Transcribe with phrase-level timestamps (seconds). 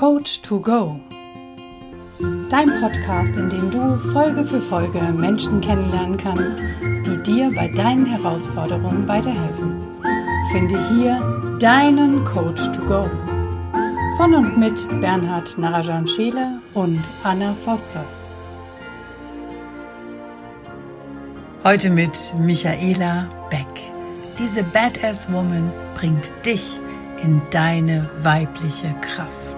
[0.00, 0.98] Coach to Go.
[2.48, 8.06] Dein Podcast, in dem du Folge für Folge Menschen kennenlernen kannst, die dir bei deinen
[8.06, 9.76] Herausforderungen weiterhelfen.
[10.52, 13.10] Finde hier deinen Coach to Go.
[14.16, 18.30] Von und mit Bernhard Narajan Scheele und Anna Fosters.
[21.62, 23.92] Heute mit Michaela Beck.
[24.38, 26.80] Diese Badass Woman bringt dich
[27.22, 29.49] in deine weibliche Kraft.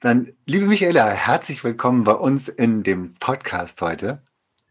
[0.00, 4.20] Dann, liebe Michaela, herzlich willkommen bei uns in dem Podcast heute.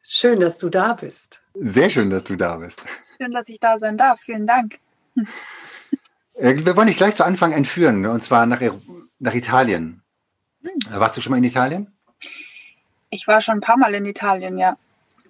[0.03, 1.41] Schön, dass du da bist.
[1.55, 2.83] Sehr schön, dass du da bist.
[3.19, 4.19] Schön, dass ich da sein darf.
[4.19, 4.77] Vielen Dank.
[6.35, 8.59] Äh, wir wollen dich gleich zu Anfang entführen, und zwar nach,
[9.17, 10.03] nach Italien.
[10.61, 10.99] Hm.
[10.99, 11.91] Warst du schon mal in Italien?
[13.09, 14.77] Ich war schon ein paar Mal in Italien, ja.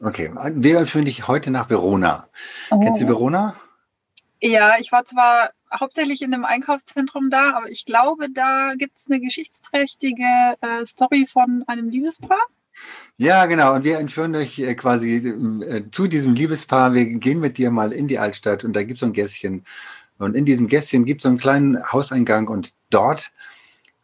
[0.02, 2.28] Okay, wir führen dich heute nach Verona.
[2.70, 2.82] Oh.
[2.82, 3.56] Kennst du Verona?
[4.46, 9.08] Ja, ich war zwar hauptsächlich in einem Einkaufszentrum da, aber ich glaube, da gibt es
[9.10, 10.24] eine geschichtsträchtige
[10.62, 12.42] äh, Story von einem Liebespaar.
[13.18, 13.74] Ja, genau.
[13.74, 16.94] Und wir entführen euch äh, quasi äh, zu diesem Liebespaar.
[16.94, 19.66] Wir gehen mit dir mal in die Altstadt und da gibt es so ein Gässchen.
[20.20, 23.32] Und in diesem Gässchen gibt es so einen kleinen Hauseingang und dort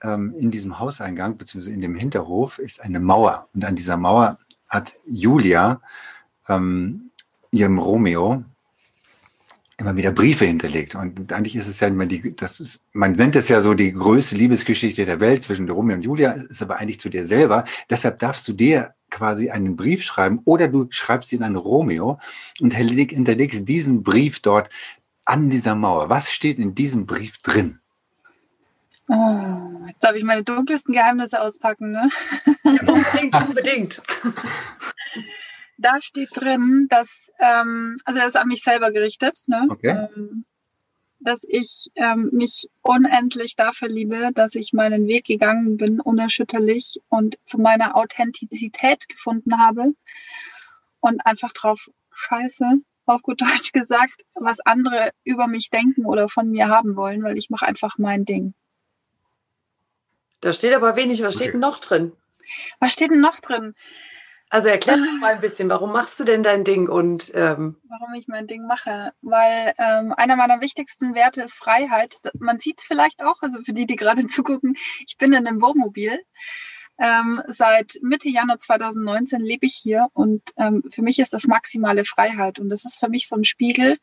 [0.02, 3.48] ähm, in diesem Hauseingang, beziehungsweise in dem Hinterhof, ist eine Mauer.
[3.53, 5.81] Und an dieser Mauer hat Julia
[6.50, 7.11] ähm,
[7.52, 8.44] ihrem Romeo
[9.82, 10.96] immer wieder Briefe hinterlegt.
[10.96, 13.92] Und eigentlich ist es ja immer die, das ist, man nennt es ja so die
[13.92, 17.66] größte Liebesgeschichte der Welt zwischen Romeo und Julia, ist aber eigentlich zu dir selber.
[17.90, 22.20] Deshalb darfst du dir quasi einen Brief schreiben oder du schreibst ihn an Romeo
[22.60, 24.70] und hinterlegst diesen Brief dort
[25.26, 26.10] an dieser Mauer.
[26.10, 27.80] Was steht in diesem Brief drin?
[29.08, 32.10] Oh, jetzt darf ich meine dunkelsten Geheimnisse auspacken, ne?
[32.64, 34.02] unbedingt, unbedingt.
[35.82, 39.68] da steht drin, dass, ähm, also er ist an mich selber gerichtet, ne?
[39.70, 40.08] Okay.
[40.16, 40.46] Ähm,
[41.20, 47.38] dass ich ähm, mich unendlich dafür liebe, dass ich meinen Weg gegangen bin, unerschütterlich und
[47.45, 49.94] zu meiner Authentizität gefunden habe
[51.00, 56.50] und einfach drauf scheiße, auf gut Deutsch gesagt, was andere über mich denken oder von
[56.50, 58.54] mir haben wollen, weil ich mache einfach mein Ding.
[60.39, 61.22] Da steht aber wenig.
[61.22, 62.14] Was steht denn noch drin?
[62.80, 63.76] Was steht denn noch drin?
[64.52, 68.14] Also erklär doch mal ein bisschen, warum machst du denn dein Ding und ähm warum
[68.14, 69.14] ich mein Ding mache?
[69.22, 72.17] Weil ähm, einer meiner wichtigsten Werte ist Freiheit.
[72.38, 74.76] Man sieht es vielleicht auch, also für die, die gerade zugucken,
[75.08, 76.20] ich bin in einem Wohnmobil.
[77.00, 82.04] Ähm, seit Mitte Januar 2019 lebe ich hier und ähm, für mich ist das maximale
[82.04, 83.98] Freiheit und das ist für mich so ein Spiegel.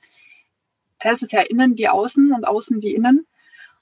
[0.98, 3.26] Da ist es ja innen wie außen und außen wie innen.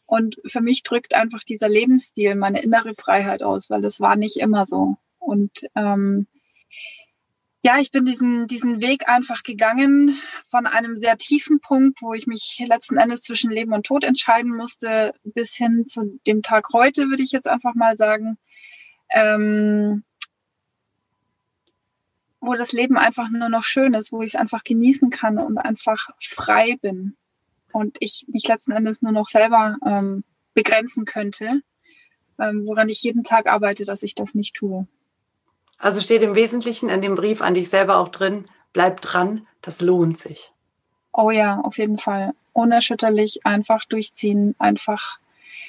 [0.04, 4.36] Und für mich drückt einfach dieser Lebensstil meine innere Freiheit aus, weil das war nicht
[4.36, 4.96] immer so.
[5.18, 6.26] Und ähm,
[7.66, 12.28] ja, ich bin diesen, diesen Weg einfach gegangen von einem sehr tiefen Punkt, wo ich
[12.28, 17.08] mich letzten Endes zwischen Leben und Tod entscheiden musste, bis hin zu dem Tag heute,
[17.08, 18.38] würde ich jetzt einfach mal sagen,
[19.10, 20.04] ähm,
[22.40, 25.58] wo das Leben einfach nur noch schön ist, wo ich es einfach genießen kann und
[25.58, 27.16] einfach frei bin
[27.72, 30.22] und ich mich letzten Endes nur noch selber ähm,
[30.54, 31.62] begrenzen könnte,
[32.38, 34.86] ähm, woran ich jeden Tag arbeite, dass ich das nicht tue.
[35.78, 39.80] Also steht im Wesentlichen in dem Brief an dich selber auch drin, bleib dran, das
[39.80, 40.52] lohnt sich.
[41.12, 42.32] Oh ja, auf jeden Fall.
[42.52, 45.18] Unerschütterlich, einfach durchziehen, einfach,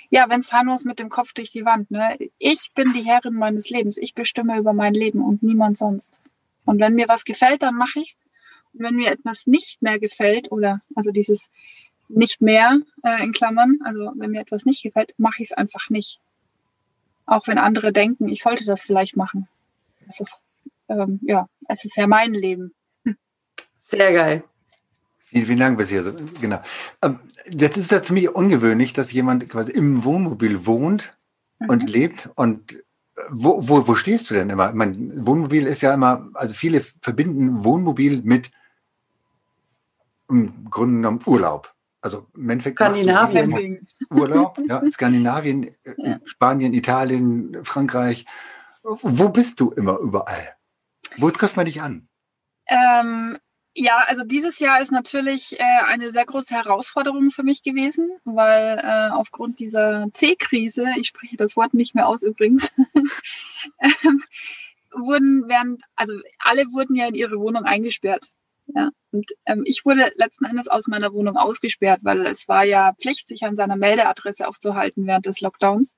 [0.09, 1.91] ja, wenn es muss, mit dem Kopf durch die Wand.
[1.91, 2.17] Ne?
[2.37, 3.97] Ich bin die Herrin meines Lebens.
[3.97, 6.21] Ich bestimme über mein Leben und niemand sonst.
[6.65, 8.25] Und wenn mir was gefällt, dann mache ich's.
[8.73, 11.49] Und wenn mir etwas nicht mehr gefällt, oder also dieses
[12.09, 13.79] nicht mehr äh, in Klammern.
[13.83, 16.19] Also wenn mir etwas nicht gefällt, mache ich es einfach nicht.
[17.25, 19.47] Auch wenn andere denken, ich sollte das vielleicht machen.
[20.07, 20.39] Es ist,
[20.89, 22.73] ähm, ja, es ist ja mein Leben.
[23.79, 24.43] Sehr geil.
[25.25, 26.03] Vielen, vielen Dank bisher.
[26.41, 26.61] Genau.
[27.01, 31.17] Ähm, jetzt ist es ja ziemlich ungewöhnlich, dass jemand quasi im Wohnmobil wohnt
[31.59, 31.69] mhm.
[31.69, 32.29] und lebt.
[32.35, 32.77] Und äh,
[33.29, 34.71] wo, wo, wo stehst du denn immer?
[34.73, 38.51] Mein Wohnmobil ist ja immer, also viele verbinden Wohnmobil mit
[40.29, 41.73] im Grunde genommen Urlaub.
[42.01, 43.87] Also im Endeffekt Skandinavien.
[44.09, 46.19] Urlaub, ja, Skandinavien, äh, ja.
[46.25, 48.25] Spanien, Italien, Frankreich.
[48.89, 50.55] Wo bist du immer überall?
[51.17, 52.07] Wo trifft man dich an?
[52.67, 53.37] Ähm,
[53.75, 58.79] ja, also dieses Jahr ist natürlich äh, eine sehr große Herausforderung für mich gewesen, weil
[58.81, 62.71] äh, aufgrund dieser C-Krise, ich spreche das Wort nicht mehr aus übrigens,
[63.81, 64.23] ähm,
[64.95, 68.29] wurden während, also alle wurden ja in ihre Wohnung eingesperrt.
[68.73, 68.89] Ja.
[69.11, 73.27] Und ähm, ich wurde letzten Endes aus meiner Wohnung ausgesperrt, weil es war ja Pflicht,
[73.27, 75.95] sich an seiner Meldeadresse aufzuhalten während des Lockdowns.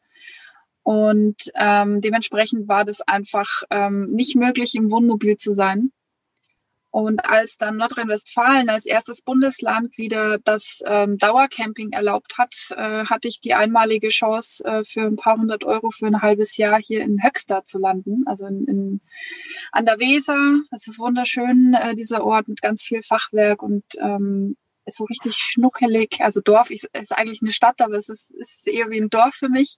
[0.83, 5.91] Und ähm, dementsprechend war das einfach ähm, nicht möglich, im Wohnmobil zu sein.
[6.91, 13.27] Und als dann Nordrhein-Westfalen als erstes Bundesland wieder das ähm, Dauercamping erlaubt hat, äh, hatte
[13.27, 17.01] ich die einmalige Chance, äh, für ein paar hundert Euro für ein halbes Jahr hier
[17.01, 19.01] in Höxter zu landen, also in, in,
[19.71, 20.61] an der Weser.
[20.71, 24.55] Das ist wunderschön, äh, dieser Ort mit ganz viel Fachwerk und ähm,
[24.85, 26.21] ist so richtig schnuckelig.
[26.21, 29.35] Also Dorf ist, ist eigentlich eine Stadt, aber es ist, ist eher wie ein Dorf
[29.35, 29.77] für mich.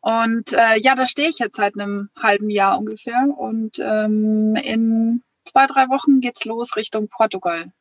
[0.00, 3.26] Und äh, ja, da stehe ich jetzt seit einem halben Jahr ungefähr.
[3.36, 7.72] Und ähm, in zwei, drei Wochen geht's los Richtung Portugal.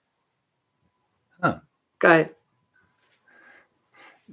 [1.41, 1.61] Ah.
[1.99, 2.35] Geil.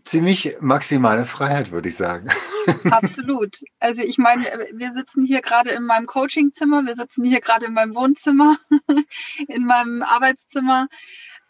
[0.04, 2.28] Ziemlich maximale Freiheit, würde ich sagen.
[2.90, 3.58] Absolut.
[3.80, 7.72] Also ich meine, wir sitzen hier gerade in meinem Coachingzimmer, wir sitzen hier gerade in
[7.72, 8.58] meinem Wohnzimmer,
[9.48, 10.88] in meinem Arbeitszimmer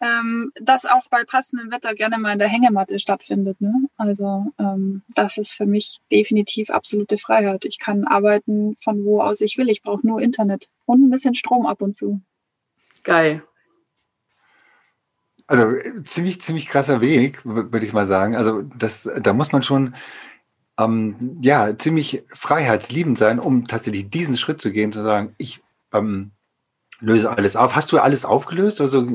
[0.00, 3.60] ähm, das auch bei passendem Wetter gerne mal in der Hängematte stattfindet.
[3.60, 3.72] Ne?
[3.96, 7.64] Also ähm, das ist für mich definitiv absolute Freiheit.
[7.64, 9.70] Ich kann arbeiten von wo aus ich will.
[9.70, 12.20] Ich brauche nur Internet und ein bisschen Strom ab und zu.
[13.02, 13.42] Geil.
[15.46, 18.36] Also ziemlich, ziemlich krasser Weg, würde ich mal sagen.
[18.36, 19.94] Also das, da muss man schon
[20.78, 25.62] ähm, ja ziemlich freiheitsliebend sein, um tatsächlich diesen Schritt zu gehen, zu sagen, ich
[25.94, 26.32] ähm,
[27.00, 27.74] löse alles auf.
[27.74, 28.80] Hast du alles aufgelöst?
[28.80, 29.06] Also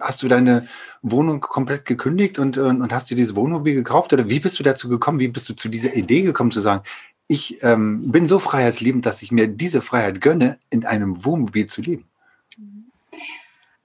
[0.00, 0.68] hast du deine
[1.02, 4.12] Wohnung komplett gekündigt und, und hast dir dieses Wohnmobil gekauft?
[4.12, 5.18] Oder wie bist du dazu gekommen?
[5.18, 6.82] Wie bist du zu dieser Idee gekommen zu sagen,
[7.28, 11.82] ich ähm, bin so freiheitsliebend, dass ich mir diese Freiheit gönne, in einem Wohnmobil zu
[11.82, 12.08] leben?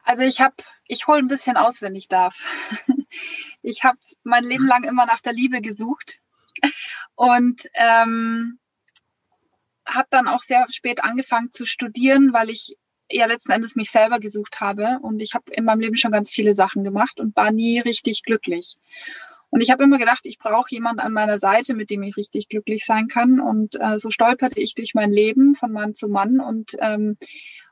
[0.03, 0.55] Also ich habe,
[0.85, 2.37] ich hole ein bisschen aus, wenn ich darf.
[3.63, 6.19] Ich habe mein Leben lang immer nach der Liebe gesucht
[7.15, 8.57] und ähm,
[9.85, 12.77] habe dann auch sehr spät angefangen zu studieren, weil ich
[13.11, 14.99] ja letzten Endes mich selber gesucht habe.
[15.01, 18.23] Und ich habe in meinem Leben schon ganz viele Sachen gemacht und war nie richtig
[18.23, 18.77] glücklich.
[19.49, 22.47] Und ich habe immer gedacht, ich brauche jemand an meiner Seite, mit dem ich richtig
[22.47, 23.41] glücklich sein kann.
[23.41, 26.39] Und äh, so stolperte ich durch mein Leben von Mann zu Mann.
[26.39, 27.17] Und ähm,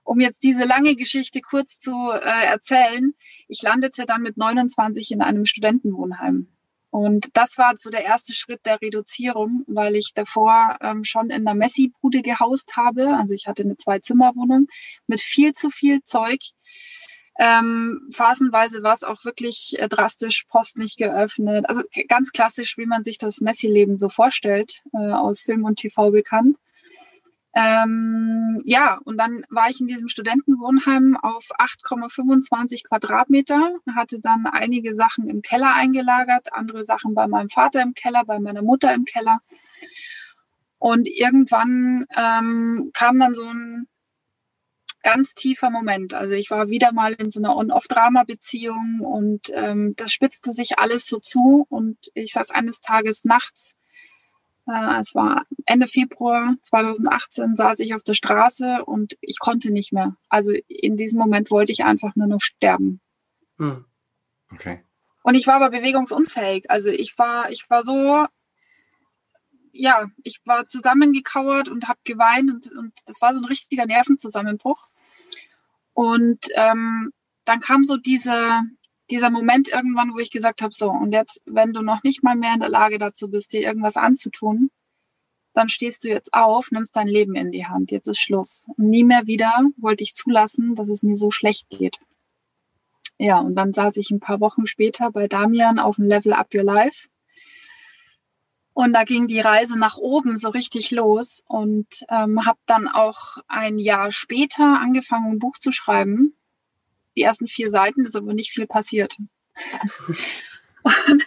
[0.03, 3.13] um jetzt diese lange Geschichte kurz zu äh, erzählen,
[3.47, 6.47] ich landete dann mit 29 in einem Studentenwohnheim.
[6.91, 11.47] Und das war so der erste Schritt der Reduzierung, weil ich davor ähm, schon in
[11.47, 13.15] einer Messi-Bude gehaust habe.
[13.15, 14.67] Also ich hatte eine Zwei-Zimmer-Wohnung
[15.07, 16.39] mit viel zu viel Zeug.
[17.37, 21.69] Ähm, phasenweise war es auch wirklich äh, drastisch, Post nicht geöffnet.
[21.69, 26.11] Also ganz klassisch, wie man sich das Messi-Leben so vorstellt, äh, aus Film und TV
[26.11, 26.57] bekannt.
[27.59, 34.95] Ähm, ja, und dann war ich in diesem Studentenwohnheim auf 8,25 Quadratmeter, hatte dann einige
[34.95, 39.03] Sachen im Keller eingelagert, andere Sachen bei meinem Vater im Keller, bei meiner Mutter im
[39.03, 39.41] Keller.
[40.77, 43.87] Und irgendwann ähm, kam dann so ein
[45.03, 46.13] ganz tiefer Moment.
[46.13, 51.07] Also ich war wieder mal in so einer On-Off-Drama-Beziehung und ähm, das spitzte sich alles
[51.07, 53.75] so zu und ich saß eines Tages nachts
[54.69, 59.91] äh, es war Ende Februar 2018, saß ich auf der Straße und ich konnte nicht
[59.91, 60.15] mehr.
[60.29, 63.01] Also in diesem Moment wollte ich einfach nur noch sterben.
[63.57, 63.85] Hm.
[64.51, 64.83] Okay.
[65.23, 66.69] Und ich war aber bewegungsunfähig.
[66.69, 68.25] Also ich war, ich war so,
[69.71, 74.87] ja, ich war zusammengekauert und habe geweint und, und das war so ein richtiger Nervenzusammenbruch.
[75.93, 77.11] Und ähm,
[77.45, 78.61] dann kam so diese,
[79.11, 82.35] dieser Moment irgendwann, wo ich gesagt habe, so, und jetzt, wenn du noch nicht mal
[82.35, 84.69] mehr in der Lage dazu bist, dir irgendwas anzutun,
[85.53, 87.91] dann stehst du jetzt auf, nimmst dein Leben in die Hand.
[87.91, 88.65] Jetzt ist Schluss.
[88.77, 91.97] Und nie mehr wieder wollte ich zulassen, dass es mir so schlecht geht.
[93.17, 96.53] Ja, und dann saß ich ein paar Wochen später bei Damian auf dem Level Up
[96.53, 97.07] Your Life.
[98.73, 103.37] Und da ging die Reise nach oben so richtig los und ähm, habe dann auch
[103.47, 106.38] ein Jahr später angefangen, ein Buch zu schreiben
[107.19, 109.17] die ersten vier Seiten, ist aber nicht viel passiert.
[110.83, 111.25] und,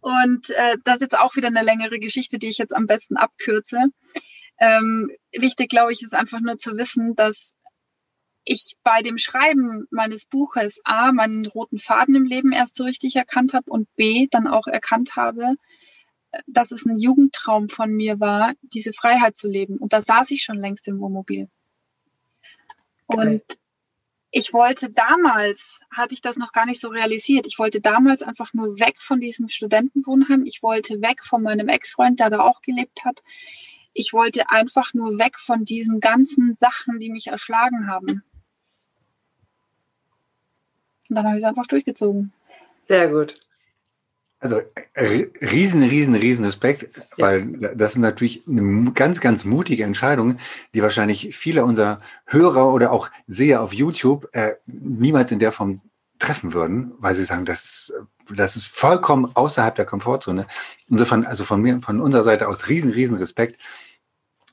[0.00, 3.16] und äh, das ist jetzt auch wieder eine längere Geschichte, die ich jetzt am besten
[3.16, 3.86] abkürze.
[4.60, 7.54] Ähm, wichtig, glaube ich, ist einfach nur zu wissen, dass
[8.44, 13.16] ich bei dem Schreiben meines Buches A, meinen roten Faden im Leben erst so richtig
[13.16, 15.54] erkannt habe und B, dann auch erkannt habe,
[16.46, 19.78] dass es ein Jugendtraum von mir war, diese Freiheit zu leben.
[19.78, 21.48] Und da saß ich schon längst im Wohnmobil.
[23.06, 23.42] Und
[24.36, 28.52] ich wollte damals, hatte ich das noch gar nicht so realisiert, ich wollte damals einfach
[28.52, 30.44] nur weg von diesem Studentenwohnheim.
[30.44, 33.22] Ich wollte weg von meinem Ex-Freund, der da auch gelebt hat.
[33.92, 38.24] Ich wollte einfach nur weg von diesen ganzen Sachen, die mich erschlagen haben.
[41.08, 42.32] Und dann habe ich es einfach durchgezogen.
[42.82, 43.38] Sehr gut.
[44.40, 44.60] Also
[45.40, 50.36] riesen, riesen, riesen Respekt, weil das ist natürlich eine ganz, ganz mutige Entscheidung,
[50.74, 55.80] die wahrscheinlich viele unserer Hörer oder auch Seher auf YouTube äh, niemals in der Form
[56.18, 57.92] treffen würden, weil sie sagen, das ist,
[58.34, 60.46] das ist vollkommen außerhalb der Komfortzone.
[60.88, 63.58] Insofern, also von mir, von unserer Seite aus riesen, riesen Respekt.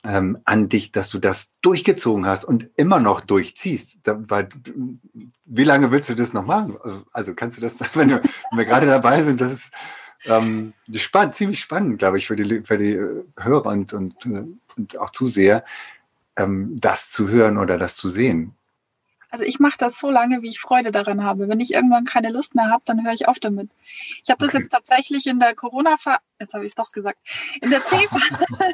[0.03, 3.99] Ähm, an dich, dass du das durchgezogen hast und immer noch durchziehst.
[4.03, 4.49] Da, weil,
[5.45, 6.77] wie lange willst du das noch machen?
[6.83, 9.73] Also, also kannst du das, wenn, du, wenn wir gerade dabei sind, das ist
[10.25, 14.43] ähm, spannend, ziemlich spannend, glaube ich, für die, für die äh, Hörer und, und, äh,
[14.77, 15.63] und auch Zuseher,
[16.37, 18.55] ähm, das zu hören oder das zu sehen.
[19.31, 21.47] Also ich mache das so lange, wie ich Freude daran habe.
[21.47, 23.71] Wenn ich irgendwann keine Lust mehr habe, dann höre ich auf damit.
[24.23, 24.63] Ich habe das okay.
[24.63, 27.17] jetzt tatsächlich in der Corona-Phase, jetzt habe ich es doch gesagt,
[27.61, 28.45] in der C-Phase,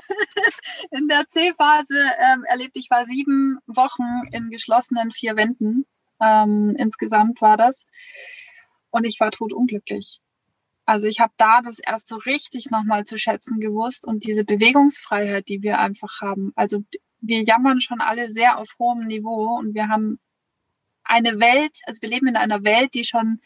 [0.92, 2.00] in der C-Phase
[2.34, 2.76] ähm, erlebt.
[2.76, 5.86] Ich war sieben Wochen in geschlossenen vier Wänden.
[6.20, 7.86] Ähm, insgesamt war das.
[8.90, 10.22] Und ich war totunglücklich.
[10.88, 15.50] Also ich habe da das erst so richtig nochmal zu schätzen gewusst und diese Bewegungsfreiheit,
[15.50, 16.52] die wir einfach haben.
[16.56, 16.84] Also
[17.20, 20.20] wir jammern schon alle sehr auf hohem Niveau und wir haben
[21.08, 23.40] eine Welt, also wir leben in einer Welt, die schon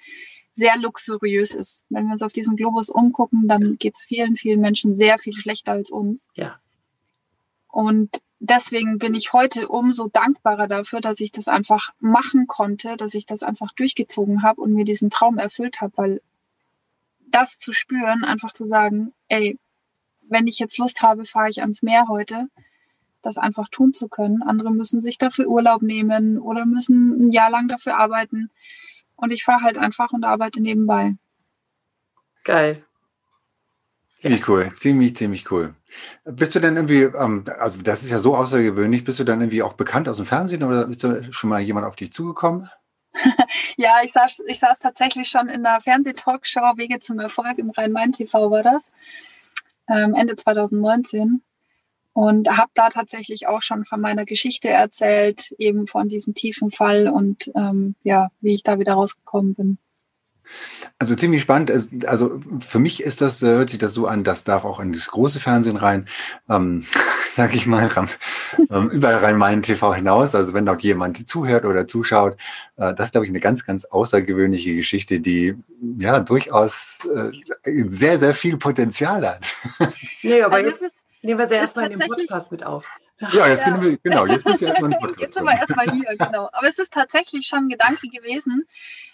[0.54, 1.86] sehr luxuriös ist.
[1.90, 5.36] Wenn wir uns auf diesen Globus umgucken, dann geht es vielen, vielen Menschen sehr viel
[5.36, 6.28] schlechter als uns.
[6.36, 6.60] Ja.
[7.68, 13.14] Und deswegen bin ich heute umso dankbarer dafür, dass ich das einfach machen konnte, dass
[13.14, 16.22] ich das einfach durchgezogen habe und mir diesen Traum erfüllt habe, weil
[17.30, 19.58] das zu spüren, einfach zu sagen, ey,
[20.28, 22.50] wenn ich jetzt Lust habe, fahre ich ans Meer heute
[23.22, 24.42] das einfach tun zu können.
[24.44, 28.50] Andere müssen sich dafür Urlaub nehmen oder müssen ein Jahr lang dafür arbeiten.
[29.16, 31.16] Und ich fahre halt einfach und arbeite nebenbei.
[32.44, 32.84] Geil.
[34.22, 35.74] Ziemlich cool, ziemlich, ziemlich cool.
[36.26, 39.64] Bist du denn irgendwie, ähm, also das ist ja so außergewöhnlich, bist du dann irgendwie
[39.64, 42.70] auch bekannt aus dem Fernsehen oder ist schon mal jemand auf dich zugekommen?
[43.78, 48.52] ja, ich saß, ich saß tatsächlich schon in der Fernsehtalkshow Wege zum Erfolg im Rhein-Main-TV
[48.52, 48.92] war das,
[49.90, 51.42] ähm, Ende 2019
[52.14, 57.08] und habe da tatsächlich auch schon von meiner Geschichte erzählt, eben von diesem tiefen Fall
[57.08, 59.78] und ähm, ja, wie ich da wieder rausgekommen bin.
[61.00, 61.72] Also ziemlich spannend.
[62.06, 64.94] Also für mich ist das, äh, hört sich das so an, dass da auch in
[64.94, 66.08] das große Fernsehen rein,
[66.50, 66.86] ähm,
[67.34, 67.90] sag ich mal,
[68.70, 70.36] ähm, überall rein meinen TV hinaus.
[70.36, 72.34] Also wenn dort jemand zuhört oder zuschaut,
[72.78, 75.56] äh, das ist, glaube ich, eine ganz, ganz außergewöhnliche Geschichte, die
[75.98, 79.54] ja durchaus äh, sehr, sehr viel Potenzial hat.
[80.22, 82.98] Nee, aber also jetzt, Nehmen wir sie erstmal in den Podcast mit auf.
[83.32, 83.80] Ja, jetzt ja.
[83.80, 85.22] Wir, genau, jetzt sind wir erstmal Podcast.
[85.22, 86.50] Jetzt sind wir erstmal hier, genau.
[86.52, 88.68] Aber es ist tatsächlich schon ein Gedanke gewesen,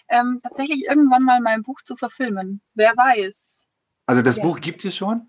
[0.08, 2.62] ähm, tatsächlich irgendwann mal mein Buch zu verfilmen.
[2.74, 3.66] Wer weiß.
[4.06, 4.42] Also das ja.
[4.42, 5.28] Buch gibt es schon?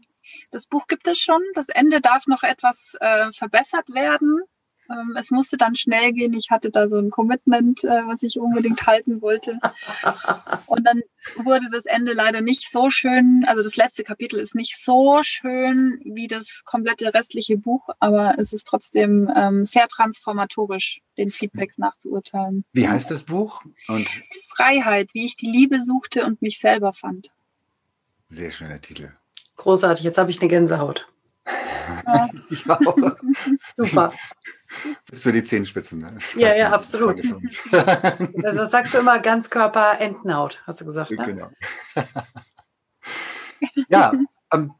[0.52, 1.42] Das Buch gibt es schon.
[1.54, 4.42] Das Ende darf noch etwas äh, verbessert werden.
[4.89, 6.34] Ähm, es musste dann schnell gehen.
[6.34, 9.60] Ich hatte da so ein Commitment, äh, was ich unbedingt halten wollte.
[10.65, 11.01] Und dann
[11.36, 13.43] wurde das Ende leider nicht so schön.
[13.48, 18.53] Also das letzte Kapitel ist nicht so schön wie das komplette restliche Buch, aber es
[18.53, 22.65] ist trotzdem ähm, sehr transformatorisch, den Feedbacks nachzuurteilen.
[22.74, 23.62] Wie heißt das Buch?
[23.88, 24.08] Und
[24.55, 27.31] Freiheit, wie ich die Liebe suchte und mich selber fand.
[28.27, 29.12] Sehr schöner Titel.
[29.58, 31.08] Großartig, jetzt habe ich eine Gänsehaut.
[32.05, 32.29] Ja.
[33.75, 34.13] Super.
[35.10, 36.00] Bis zu die Zehenspitzen.
[36.00, 36.18] Ne?
[36.36, 37.22] Ja, ja, absolut.
[38.44, 41.12] also sagst du immer Ganzkörper, Entenhaut, hast du gesagt.
[41.12, 41.26] Ne?
[41.26, 41.50] Genau.
[43.90, 44.14] ja,
[44.54, 44.74] ähm,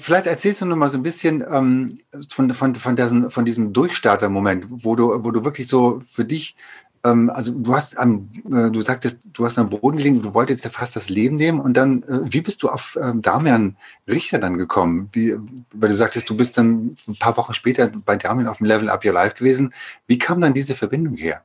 [0.00, 3.72] vielleicht erzählst du noch mal so ein bisschen ähm, von, von, von, diesem, von diesem
[3.72, 6.56] Durchstarter-Moment, wo du, wo du wirklich so für dich
[7.04, 10.64] ähm, also du hast am, äh, du sagtest, du hast am Boden gelegen, du wolltest
[10.64, 13.76] ja fast das Leben nehmen und dann, äh, wie bist du auf ähm, Damian
[14.08, 15.10] Richter dann gekommen?
[15.12, 15.36] Wie,
[15.72, 18.88] weil du sagtest, du bist dann ein paar Wochen später bei Damian auf dem Level
[18.88, 19.74] Up Your Life gewesen.
[20.06, 21.44] Wie kam dann diese Verbindung her?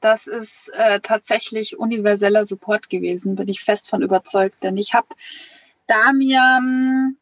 [0.00, 4.62] Das ist äh, tatsächlich universeller Support gewesen, bin ich fest von überzeugt.
[4.62, 5.08] Denn ich habe
[5.86, 7.16] Damian,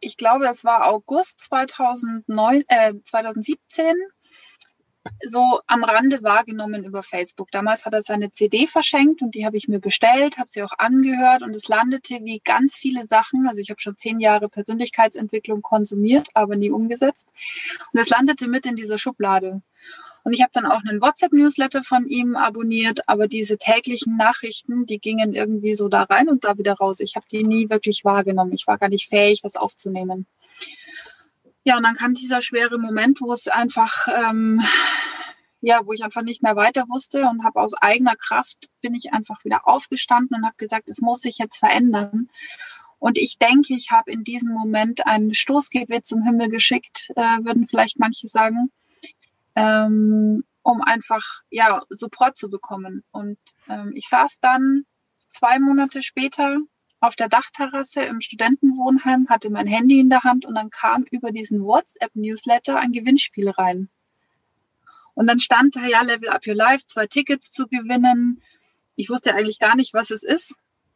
[0.00, 3.94] ich glaube, es war August 2009, äh, 2017,
[5.26, 7.50] so am Rande wahrgenommen über Facebook.
[7.50, 10.78] Damals hat er seine CD verschenkt und die habe ich mir bestellt, habe sie auch
[10.78, 13.46] angehört und es landete wie ganz viele Sachen.
[13.48, 17.28] Also ich habe schon zehn Jahre Persönlichkeitsentwicklung konsumiert, aber nie umgesetzt.
[17.92, 19.62] Und es landete mit in dieser Schublade.
[20.24, 25.00] Und ich habe dann auch einen WhatsApp-Newsletter von ihm abonniert, aber diese täglichen Nachrichten, die
[25.00, 27.00] gingen irgendwie so da rein und da wieder raus.
[27.00, 28.52] Ich habe die nie wirklich wahrgenommen.
[28.52, 30.26] Ich war gar nicht fähig, das aufzunehmen.
[31.64, 34.60] Ja, und dann kam dieser schwere Moment, wo es einfach, ähm,
[35.60, 39.12] ja, wo ich einfach nicht mehr weiter wusste und habe aus eigener Kraft bin ich
[39.12, 42.28] einfach wieder aufgestanden und habe gesagt, es muss sich jetzt verändern.
[42.98, 47.66] Und ich denke, ich habe in diesem Moment ein Stoßgebet zum Himmel geschickt, äh, würden
[47.66, 48.70] vielleicht manche sagen,
[49.54, 53.04] ähm, um einfach ja Support zu bekommen.
[53.12, 53.38] Und
[53.68, 54.84] ähm, ich saß dann
[55.28, 56.58] zwei Monate später
[57.02, 61.32] auf der Dachterrasse im Studentenwohnheim, hatte mein Handy in der Hand und dann kam über
[61.32, 63.90] diesen WhatsApp-Newsletter ein Gewinnspiel rein.
[65.14, 68.40] Und dann stand da, ja, Level Up Your Life, zwei Tickets zu gewinnen.
[68.94, 70.54] Ich wusste eigentlich gar nicht, was es ist.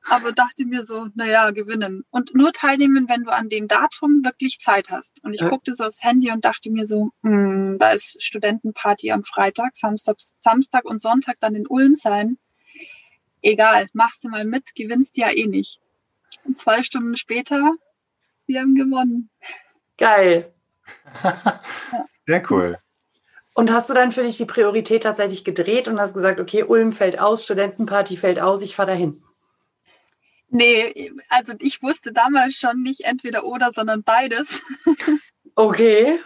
[0.09, 2.05] aber dachte mir so, naja, gewinnen.
[2.11, 5.19] Und nur teilnehmen, wenn du an dem Datum wirklich Zeit hast.
[5.25, 5.49] Und ich Ja.
[5.49, 10.19] guckte so aufs Handy und dachte mir so, hm, da ist Studentenparty am Freitag, Samstag,
[10.39, 12.39] Samstag und Sonntag dann in Ulm sein.
[13.43, 15.81] Egal, machst du mal mit, gewinnst ja eh nicht.
[16.45, 17.71] Und zwei Stunden später,
[18.47, 19.30] wir haben gewonnen.
[19.99, 20.52] Geil.
[22.26, 22.78] Sehr cool.
[23.54, 26.92] Und hast du dann für dich die Priorität tatsächlich gedreht und hast gesagt, okay, Ulm
[26.92, 29.23] fällt aus, Studentenparty fällt aus, ich fahre dahin?
[30.49, 34.62] Nee, also ich wusste damals schon nicht entweder oder, sondern beides.
[35.54, 36.21] Okay.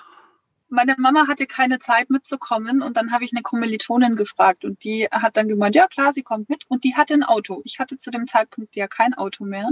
[0.71, 5.07] Meine Mama hatte keine Zeit mitzukommen und dann habe ich eine Kommilitonin gefragt und die
[5.11, 7.61] hat dann gemeint, ja klar, sie kommt mit und die hatte ein Auto.
[7.65, 9.71] Ich hatte zu dem Zeitpunkt ja kein Auto mehr.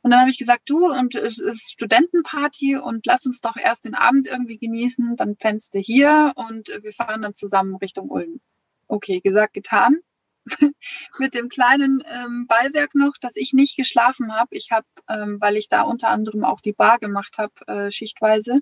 [0.00, 3.84] Und dann habe ich gesagt, du, und es ist Studentenparty und lass uns doch erst
[3.84, 8.40] den Abend irgendwie genießen, dann pennst du hier und wir fahren dann zusammen Richtung Ulm.
[8.86, 9.98] Okay, gesagt, getan.
[11.18, 14.56] Mit dem kleinen ähm, Beiwerk noch, dass ich nicht geschlafen habe.
[14.56, 18.60] Ich habe, ähm, weil ich da unter anderem auch die Bar gemacht habe, äh, schichtweise,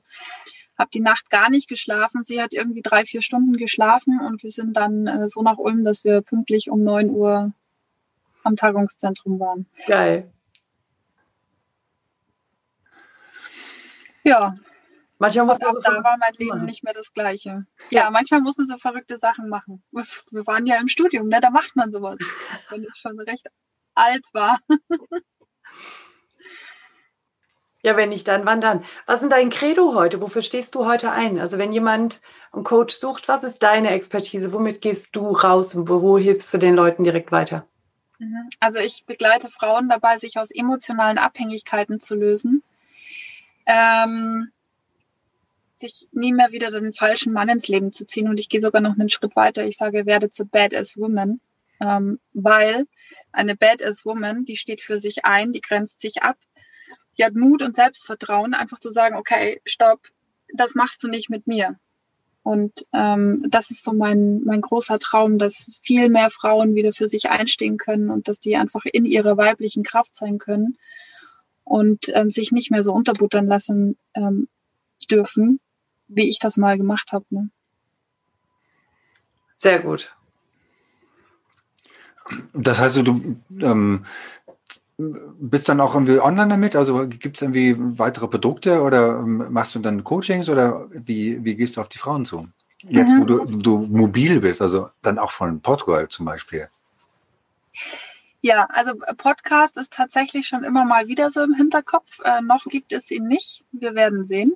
[0.79, 2.23] habe die Nacht gar nicht geschlafen.
[2.23, 5.85] Sie hat irgendwie drei, vier Stunden geschlafen und wir sind dann äh, so nach Ulm,
[5.85, 7.53] dass wir pünktlich um 9 Uhr
[8.43, 9.67] am Tagungszentrum waren.
[9.87, 10.33] Geil.
[14.25, 14.55] Ja,
[15.19, 16.67] Manchmal muss man so da war mein Leben machen.
[16.67, 17.67] nicht mehr das Gleiche.
[17.91, 19.83] Ja, manchmal muss man so verrückte Sachen machen.
[19.91, 21.41] Wir waren ja im Studium, ne?
[21.41, 22.19] da macht man sowas.
[22.71, 23.47] Wenn ich schon recht
[23.95, 24.59] alt war.
[27.87, 28.85] Ja, wenn nicht, dann wann dann?
[29.07, 30.21] Was ist dein Credo heute?
[30.21, 31.39] Wofür stehst du heute ein?
[31.39, 34.53] Also wenn jemand einen Coach sucht, was ist deine Expertise?
[34.53, 37.65] Womit gehst du raus und wo, hilfst du den Leuten direkt weiter?
[38.19, 38.51] Mhm.
[38.59, 42.65] Also ich begleite Frauen dabei, sich aus emotionalen Abhängigkeiten zu lösen.
[43.67, 44.51] Ähm,
[45.77, 48.29] sich nie mehr wieder den falschen Mann ins Leben zu ziehen.
[48.29, 49.65] Und ich gehe sogar noch einen Schritt weiter.
[49.65, 51.41] Ich sage, werde zu Badass Woman.
[51.81, 52.87] Ähm, weil
[53.31, 56.37] eine Badass Woman, die steht für sich ein, die grenzt sich ab,
[57.19, 60.01] die hat Mut und Selbstvertrauen, einfach zu sagen, okay, stopp,
[60.55, 61.79] das machst du nicht mit mir.
[62.43, 67.09] Und ähm, das ist so mein, mein großer Traum, dass viel mehr Frauen wieder für
[67.09, 70.79] sich einstehen können und dass die einfach in ihrer weiblichen Kraft sein können
[71.65, 74.49] und ähm, sich nicht mehr so unterbuttern lassen ähm,
[75.11, 75.59] dürfen,
[76.07, 77.25] wie ich das mal gemacht habe.
[77.31, 77.51] Ne?
[79.57, 80.15] Sehr gut.
[82.53, 84.07] Das heißt, du ähm,
[84.99, 86.75] bist dann auch irgendwie online damit?
[86.75, 91.55] Also gibt es irgendwie weitere Produkte oder ähm, machst du dann Coachings oder wie, wie
[91.55, 92.49] gehst du auf die Frauen zu?
[92.83, 93.21] Jetzt, Mhm.
[93.21, 96.69] wo du, du mobil bist, also dann auch von Portugal zum Beispiel.
[98.43, 102.21] Ja, also Podcast ist tatsächlich schon immer mal wieder so im Hinterkopf.
[102.25, 103.65] Äh, noch gibt es ihn nicht.
[103.73, 104.53] Wir werden sehen.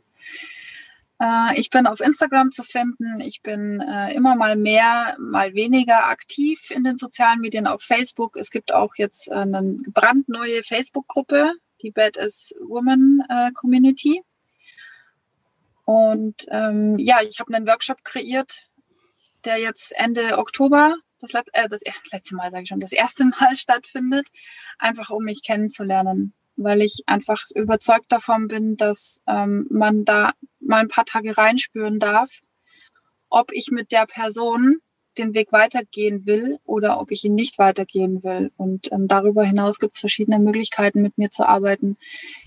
[1.20, 3.20] Äh, ich bin auf Instagram zu finden.
[3.20, 8.36] Ich bin äh, immer mal mehr, mal weniger aktiv in den sozialen Medien, auf Facebook.
[8.36, 11.52] Es gibt auch jetzt eine brandneue Facebook-Gruppe,
[11.82, 14.22] die Badass Woman äh, Community.
[15.84, 18.68] Und ähm, ja, ich habe einen Workshop kreiert,
[19.44, 21.80] der jetzt Ende Oktober, das, äh, das
[22.12, 24.28] letzte Mal sage ich schon, das erste Mal stattfindet,
[24.78, 30.80] einfach um mich kennenzulernen, weil ich einfach überzeugt davon bin, dass ähm, man da mal
[30.80, 32.40] ein paar Tage reinspüren darf,
[33.28, 34.78] ob ich mit der Person
[35.18, 38.52] den Weg weitergehen will oder ob ich ihn nicht weitergehen will.
[38.56, 41.96] Und ähm, darüber hinaus gibt es verschiedene Möglichkeiten, mit mir zu arbeiten.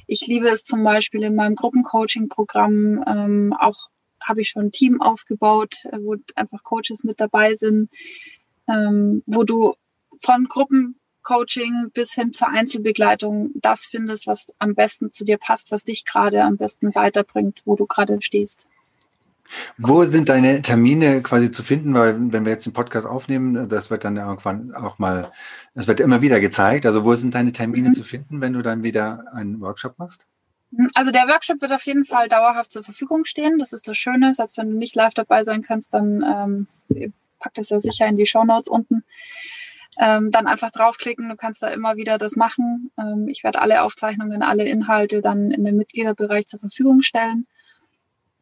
[0.07, 3.89] Ich liebe es zum Beispiel in meinem Gruppencoaching-Programm ähm, auch
[4.25, 7.89] habe ich schon ein Team aufgebaut, äh, wo einfach Coaches mit dabei sind,
[8.67, 9.75] ähm, wo du
[10.19, 10.47] von
[11.23, 16.05] Gruppencoaching bis hin zur Einzelbegleitung das findest, was am besten zu dir passt, was dich
[16.05, 18.67] gerade am besten weiterbringt, wo du gerade stehst.
[19.77, 21.93] Wo sind deine Termine quasi zu finden?
[21.93, 25.31] Weil wenn wir jetzt den Podcast aufnehmen, das wird dann irgendwann auch mal,
[25.75, 26.85] es wird immer wieder gezeigt.
[26.85, 27.93] Also wo sind deine Termine Mhm.
[27.93, 30.25] zu finden, wenn du dann wieder einen Workshop machst?
[30.95, 33.59] Also der Workshop wird auf jeden Fall dauerhaft zur Verfügung stehen.
[33.59, 34.33] Das ist das Schöne.
[34.33, 38.17] Selbst wenn du nicht live dabei sein kannst, dann ähm, packt es ja sicher in
[38.17, 39.03] die Show Notes unten.
[39.99, 41.29] Ähm, dann einfach draufklicken.
[41.29, 42.91] Du kannst da immer wieder das machen.
[42.97, 47.47] Ähm, ich werde alle Aufzeichnungen, alle Inhalte dann in dem Mitgliederbereich zur Verfügung stellen.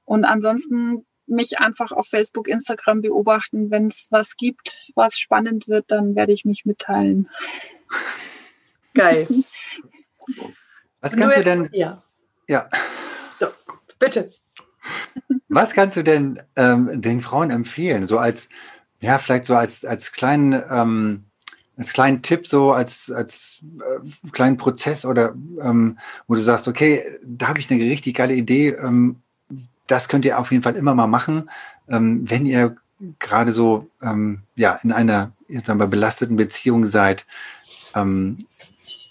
[0.05, 3.71] Und ansonsten mich einfach auf Facebook, Instagram beobachten.
[3.71, 7.29] Wenn es was gibt, was spannend wird, dann werde ich mich mitteilen.
[8.93, 9.27] Geil.
[10.99, 12.03] Was kannst du denn, Ja,
[12.47, 12.69] ja,
[13.97, 14.31] bitte.
[15.47, 18.07] was kannst du denn ähm, den Frauen empfehlen?
[18.07, 18.49] So als,
[18.99, 21.30] ja, vielleicht so als, als kleinen, ähm,
[21.81, 27.03] als kleinen Tipp, so als, als äh, kleinen Prozess oder ähm, wo du sagst, okay,
[27.23, 29.17] da habe ich eine richtig geile Idee, ähm,
[29.87, 31.49] das könnt ihr auf jeden Fall immer mal machen,
[31.89, 32.77] ähm, wenn ihr
[33.19, 35.31] gerade so ähm, ja in einer
[35.63, 37.25] sag mal, belasteten Beziehung seid.
[37.95, 38.37] Ähm,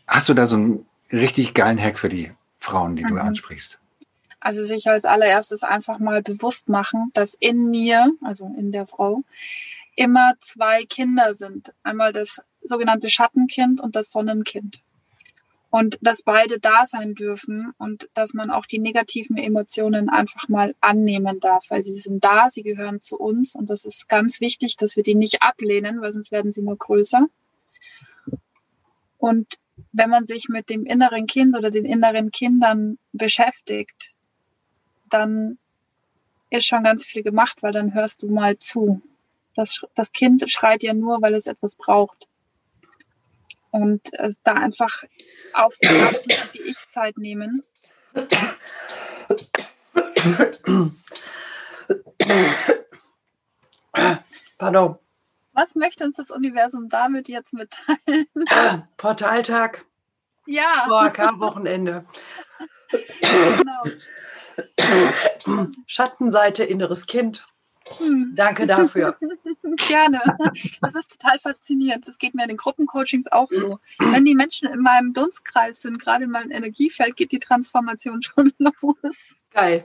[0.07, 3.09] hast du da so einen richtig geilen Hack für die Frauen, die mhm.
[3.09, 3.79] du ansprichst?
[4.39, 9.23] Also sich als allererstes einfach mal bewusst machen, dass in mir, also in der Frau,
[9.97, 11.75] immer zwei Kinder sind.
[11.83, 14.83] Einmal das sogenannte Schattenkind und das Sonnenkind.
[15.71, 20.75] Und dass beide da sein dürfen und dass man auch die negativen Emotionen einfach mal
[20.81, 24.77] annehmen darf, weil sie sind da, sie gehören zu uns und das ist ganz wichtig,
[24.77, 27.27] dass wir die nicht ablehnen, weil sonst werden sie nur größer.
[29.19, 29.59] Und
[29.93, 34.15] wenn man sich mit dem inneren Kind oder den inneren Kindern beschäftigt,
[35.09, 35.59] dann
[36.51, 39.03] ist schon ganz viel gemacht, weil dann hörst du mal zu.
[39.55, 42.27] Das, das Kind schreit ja nur, weil es etwas braucht.
[43.71, 45.05] Und äh, da einfach
[45.53, 47.63] auf sich achten und die Ich-Zeit nehmen.
[54.59, 54.99] Pardon.
[55.53, 58.27] Was möchte uns das Universum damit jetzt mitteilen?
[58.97, 59.85] Portaltag.
[60.47, 60.87] Ja.
[60.89, 62.05] VHK-Wochenende.
[62.91, 63.83] genau.
[65.87, 67.45] Schattenseite, inneres Kind.
[67.99, 68.33] Hm.
[68.35, 69.17] Danke dafür.
[69.89, 70.21] Gerne.
[70.81, 72.07] Das ist total faszinierend.
[72.07, 73.79] Das geht mir in den Gruppencoachings auch so.
[73.99, 78.53] Wenn die Menschen in meinem Dunstkreis sind, gerade in meinem Energiefeld, geht die Transformation schon
[78.59, 79.17] los.
[79.53, 79.85] Geil.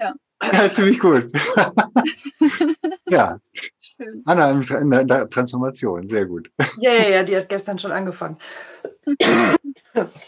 [0.00, 0.14] ja.
[0.52, 0.70] ja.
[0.70, 1.30] Ziemlich gut.
[3.08, 3.38] ja.
[3.52, 4.22] Schön.
[4.26, 6.50] Anna in der Transformation, sehr gut.
[6.78, 8.38] Ja, ja, ja, die hat gestern schon angefangen.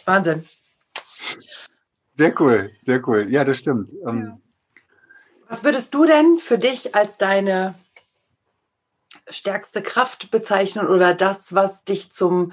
[0.05, 0.45] Wahnsinn.
[2.16, 3.27] Sehr cool, sehr cool.
[3.31, 3.93] Ja, das stimmt.
[4.07, 4.38] Ähm, ja.
[5.51, 7.75] Was würdest du denn für dich als deine
[9.29, 12.53] stärkste Kraft bezeichnen oder das, was dich zum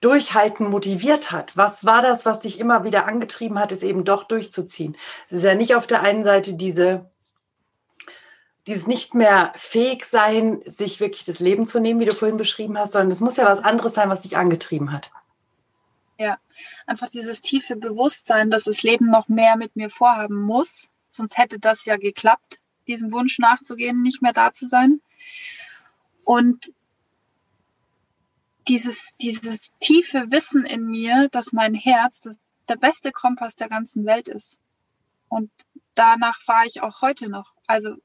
[0.00, 1.58] Durchhalten motiviert hat?
[1.58, 4.96] Was war das, was dich immer wieder angetrieben hat, es eben doch durchzuziehen?
[5.28, 7.10] Es ist ja nicht auf der einen Seite diese,
[8.66, 12.78] dieses nicht mehr fähig sein, sich wirklich das Leben zu nehmen, wie du vorhin beschrieben
[12.78, 15.10] hast, sondern es muss ja was anderes sein, was dich angetrieben hat.
[16.16, 16.38] Ja,
[16.86, 20.87] einfach dieses tiefe Bewusstsein, dass das Leben noch mehr mit mir vorhaben muss.
[21.18, 25.00] Sonst hätte das ja geklappt, diesem Wunsch nachzugehen, nicht mehr da zu sein.
[26.24, 26.72] Und
[28.68, 34.06] dieses, dieses tiefe Wissen in mir, dass mein Herz das, der beste Kompass der ganzen
[34.06, 34.58] Welt ist.
[35.28, 35.50] Und
[35.94, 37.52] danach fahre ich auch heute noch.
[37.66, 37.96] Also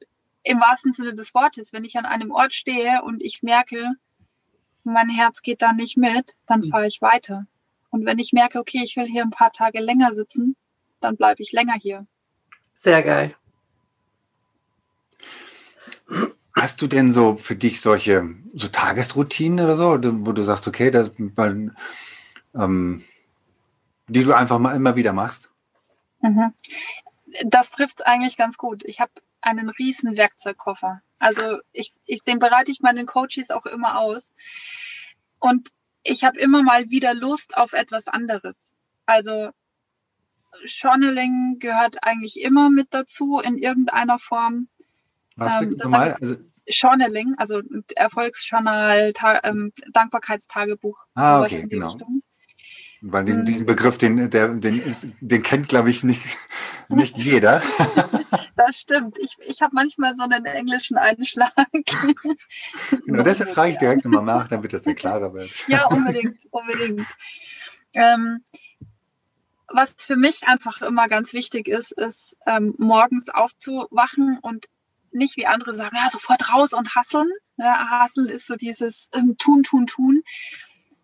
[0.41, 3.91] im wahrsten Sinne des Wortes, wenn ich an einem Ort stehe und ich merke,
[4.84, 6.71] mein Herz geht da nicht mit, dann hm.
[6.71, 7.45] fahre ich weiter.
[7.91, 10.56] Und wenn ich merke, okay, ich will hier ein paar Tage länger sitzen,
[10.99, 12.08] dann bleibe ich länger hier.
[12.78, 13.36] Sehr geil.
[16.56, 20.92] Hast du denn so für dich solche so Tagesroutinen oder so, wo du sagst, okay,
[20.92, 21.12] das,
[22.56, 23.04] ähm,
[24.08, 25.50] die du einfach mal immer wieder machst?
[26.22, 26.54] Mhm.
[27.46, 28.84] Das trifft es eigentlich ganz gut.
[28.86, 31.02] Ich habe einen riesen Werkzeugkoffer.
[31.20, 34.32] Also ich, ich, den bereite ich meinen Coaches auch immer aus.
[35.40, 35.70] Und
[36.04, 38.74] ich habe immer mal wieder Lust auf etwas anderes.
[39.06, 39.52] Also
[40.66, 44.68] Journaling gehört eigentlich immer mit dazu in irgendeiner Form.
[45.36, 46.16] Was ähm, normal?
[46.20, 46.36] Also
[46.68, 47.62] Journaling, also
[47.96, 51.06] Erfolgsjournal, Ta ähm, Dankbarkeitstagebuch.
[51.16, 51.88] Ah, okay, genau.
[51.88, 52.24] Richtung.
[53.06, 54.82] Weil diesen, diesen Begriff, den, der, den,
[55.20, 56.22] den kennt, glaube ich, nicht,
[56.88, 57.62] nicht jeder.
[58.56, 59.18] das stimmt.
[59.20, 61.52] Ich, ich habe manchmal so einen englischen Einschlag.
[63.06, 65.50] genau, deshalb frage ich direkt nochmal nach, damit das dann klarer wird.
[65.68, 67.06] ja, unbedingt, unbedingt.
[67.92, 68.39] Ähm,
[69.74, 74.68] was für mich einfach immer ganz wichtig ist, ist ähm, morgens aufzuwachen und
[75.12, 77.30] nicht wie andere sagen, ja, sofort raus und hasseln.
[77.58, 80.24] Ja, hasseln ist so dieses ähm, Tun, Tun, Tun,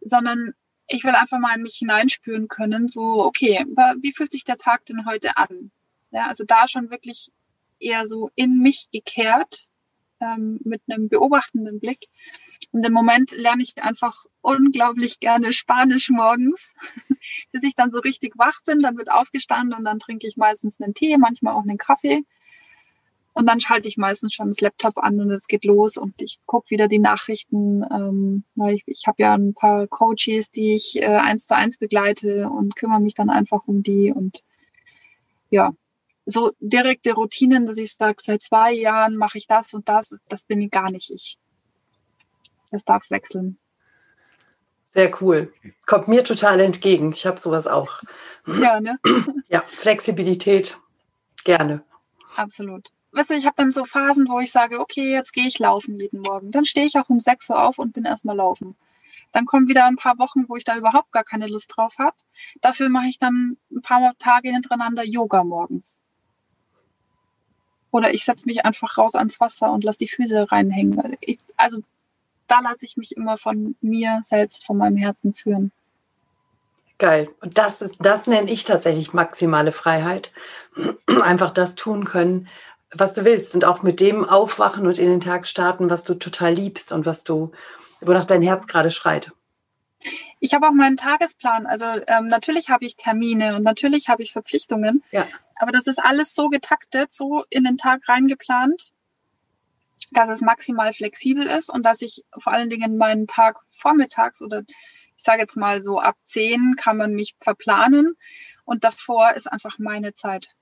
[0.01, 0.53] sondern
[0.88, 3.65] ich will einfach mal in mich hineinspüren können, so, okay,
[4.01, 5.71] wie fühlt sich der Tag denn heute an?
[6.12, 7.32] Ja, also da schon wirklich
[7.79, 9.69] eher so in mich gekehrt,
[10.19, 12.08] ähm, mit einem beobachtenden Blick.
[12.71, 16.73] Und im Moment lerne ich einfach unglaublich gerne Spanisch morgens,
[17.51, 20.79] bis ich dann so richtig wach bin, dann wird aufgestanden und dann trinke ich meistens
[20.79, 22.23] einen Tee, manchmal auch einen Kaffee.
[23.34, 26.39] Und dann schalte ich meistens schon das Laptop an und es geht los und ich
[26.45, 27.84] gucke wieder die Nachrichten.
[27.89, 32.49] Ähm, ich ich habe ja ein paar Coaches, die ich äh, eins zu eins begleite
[32.49, 34.12] und kümmere mich dann einfach um die.
[34.12, 34.43] Und
[35.49, 35.73] ja,
[36.25, 40.43] so direkte Routinen, dass ich sage, seit zwei Jahren mache ich das und das, das
[40.45, 41.38] bin ich gar nicht ich.
[42.71, 43.58] Das darf wechseln.
[44.88, 45.53] Sehr cool.
[45.86, 47.12] Kommt mir total entgegen.
[47.12, 48.01] Ich habe sowas auch.
[48.47, 48.99] Ja, ne?
[49.49, 50.79] Ja, Flexibilität.
[51.43, 51.84] Gerne.
[52.36, 55.60] Absolut weißt du, ich habe dann so Phasen, wo ich sage, okay, jetzt gehe ich
[55.60, 56.51] laufen jeden Morgen.
[56.51, 58.75] Dann stehe ich auch um 6 Uhr auf und bin erstmal laufen.
[59.32, 62.15] Dann kommen wieder ein paar Wochen, wo ich da überhaupt gar keine Lust drauf habe.
[62.62, 66.01] Dafür mache ich dann ein paar Tage hintereinander Yoga morgens.
[67.91, 71.17] Oder ich setze mich einfach raus ans Wasser und lasse die Füße reinhängen.
[71.21, 71.82] Ich, also
[72.49, 75.71] da lasse ich mich immer von mir selbst, von meinem Herzen führen.
[76.97, 77.29] Geil.
[77.39, 80.33] Und das ist, das nenne ich tatsächlich maximale Freiheit.
[81.23, 82.49] Einfach das tun können,
[82.91, 86.15] was du willst und auch mit dem aufwachen und in den Tag starten, was du
[86.15, 87.51] total liebst und was du,
[88.01, 89.31] wonach dein Herz gerade schreit.
[90.39, 91.65] Ich habe auch meinen Tagesplan.
[91.67, 95.03] Also ähm, natürlich habe ich Termine und natürlich habe ich Verpflichtungen.
[95.12, 95.25] Ja.
[95.59, 98.91] Aber das ist alles so getaktet, so in den Tag reingeplant,
[100.12, 104.63] dass es maximal flexibel ist und dass ich vor allen Dingen meinen Tag vormittags oder
[104.67, 108.15] ich sage jetzt mal so ab 10 kann man mich verplanen
[108.65, 110.55] und davor ist einfach meine Zeit.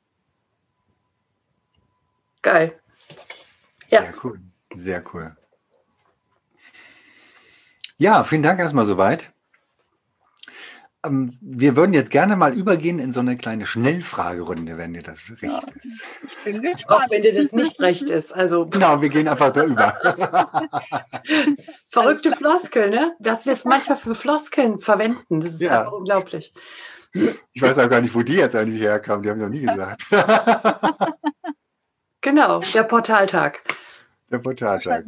[2.41, 2.79] Geil.
[3.89, 4.01] Ja.
[4.01, 4.41] Sehr cool.
[4.75, 5.37] Sehr cool.
[7.97, 9.31] Ja, vielen Dank erstmal soweit.
[11.07, 15.21] Ähm, wir würden jetzt gerne mal übergehen in so eine kleine Schnellfragerunde, wenn dir das
[15.29, 15.61] recht Ja.
[15.83, 16.03] ist.
[16.25, 17.03] Ich bin gespannt.
[17.05, 18.31] Auch wenn dir das nicht recht ist.
[18.33, 19.93] Also Genau, wir gehen einfach da über.
[21.89, 23.15] verrückte Floskeln, ne?
[23.19, 25.41] Was wir manchmal für Floskeln verwenden.
[25.41, 25.79] Das ist Ja.
[25.81, 26.53] einfach unglaublich.
[27.53, 29.23] Ich weiß auch gar nicht, wo die jetzt eigentlich herkamen.
[29.23, 30.03] Die haben es noch nie gesagt.
[32.21, 33.61] Genau, der Portaltag.
[34.29, 35.05] Der Portaltag.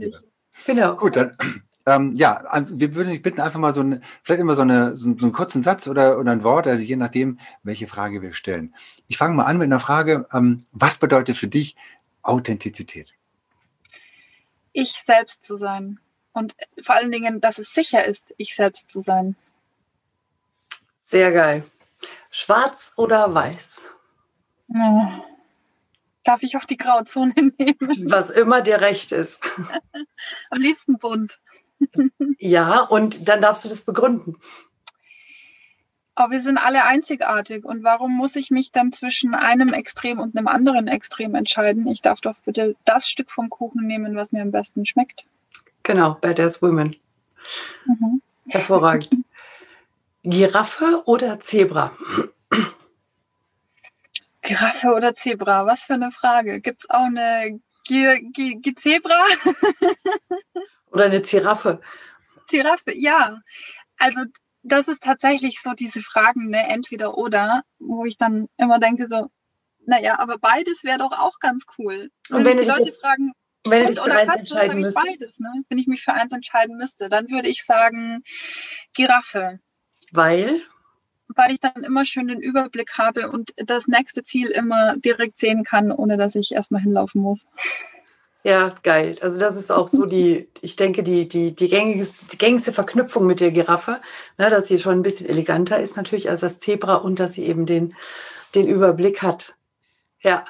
[0.65, 0.95] Genau.
[0.95, 1.35] Gut, dann
[1.85, 5.07] ähm, ja, wir würden dich bitten, einfach mal so eine, vielleicht immer so, eine, so,
[5.07, 8.75] einen kurzen Satz oder, oder ein Wort, also je nachdem, welche Frage wir stellen.
[9.07, 11.75] Ich fange mal an mit einer Frage, ähm, was bedeutet für dich
[12.21, 13.13] Authentizität?
[14.73, 15.99] Ich selbst zu sein.
[16.31, 19.35] Und vor allen Dingen, dass es sicher ist, ich selbst zu sein.
[21.03, 21.63] Sehr geil.
[22.29, 23.81] Schwarz oder weiß?
[24.69, 25.07] Oh.
[26.23, 28.05] Darf ich auch die Grauzone nehmen?
[28.05, 29.41] Was immer dir recht ist.
[30.51, 31.39] Am liebsten bunt.
[32.37, 34.37] Ja, und dann darfst du das begründen.
[36.15, 37.63] Aber wir sind alle einzigartig.
[37.63, 41.87] Und warum muss ich mich dann zwischen einem Extrem und einem anderen Extrem entscheiden?
[41.87, 45.25] Ich darf doch bitte das Stück vom Kuchen nehmen, was mir am besten schmeckt.
[45.83, 46.95] Genau, Badass Women.
[47.85, 48.21] Mhm.
[48.47, 49.09] Hervorragend.
[50.23, 51.93] Giraffe oder Zebra?
[54.41, 55.65] Giraffe oder Zebra?
[55.65, 56.59] Was für eine Frage.
[56.59, 59.23] Gibt es auch eine Gi Zebra?
[60.91, 61.81] Oder eine Giraffe?
[62.49, 63.39] Giraffe, ja.
[63.97, 64.21] Also
[64.63, 69.29] das ist tatsächlich so diese Fragen, ne, entweder oder, wo ich dann immer denke so,
[69.85, 72.09] naja, aber beides wäre doch auch ganz cool.
[72.29, 73.31] Und wenn du die Leute jetzt- fragen,
[73.65, 75.63] Wenn für oder Katze, entscheiden ich beides, ne?
[75.69, 78.23] Wenn ich mich für eins entscheiden müsste, dann würde ich sagen
[78.93, 79.59] Giraffe,
[80.11, 80.61] Weil?
[81.35, 85.63] weil ich dann immer schön den Überblick habe und das nächste Ziel immer direkt sehen
[85.63, 87.45] kann, ohne dass ich erstmal hinlaufen muss.
[88.43, 89.17] Ja, geil.
[89.21, 93.25] Also das ist auch so die, ich denke, die, die, die, gängiges, die gängigste Verknüpfung
[93.25, 94.01] mit der Giraffe,
[94.37, 97.45] ne, dass sie schon ein bisschen eleganter ist natürlich als das Zebra und dass sie
[97.45, 97.95] eben den,
[98.55, 99.55] den Überblick hat.
[100.21, 100.45] Ja.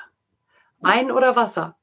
[0.80, 1.76] Wein oder Wasser?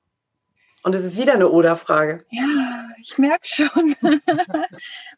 [0.84, 2.24] Und es ist wieder eine Oder-Frage.
[2.30, 3.96] Ja, ich merke schon.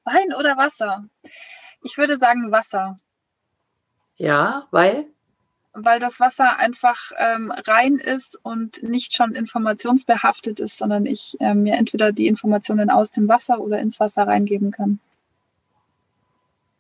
[0.05, 1.05] Wein oder Wasser?
[1.83, 2.97] Ich würde sagen Wasser.
[4.17, 5.07] Ja, weil?
[5.73, 11.63] Weil das Wasser einfach ähm, rein ist und nicht schon informationsbehaftet ist, sondern ich ähm,
[11.63, 15.01] mir entweder die Informationen aus dem Wasser oder ins Wasser reingeben kann.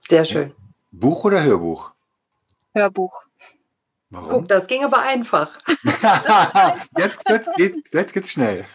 [0.09, 0.55] Sehr schön.
[0.91, 1.93] Buch oder Hörbuch?
[2.75, 3.29] Hörbuch.
[4.11, 4.31] Warum?
[4.31, 5.59] Guck, das ging aber einfach.
[6.97, 8.65] jetzt, jetzt, geht's, jetzt geht's schnell.